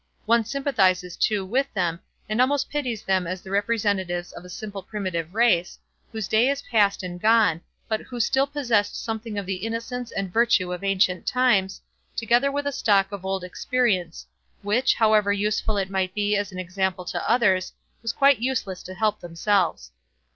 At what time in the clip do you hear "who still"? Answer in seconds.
8.01-8.47